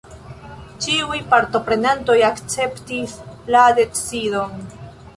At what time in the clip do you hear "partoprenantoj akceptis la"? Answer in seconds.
1.33-3.71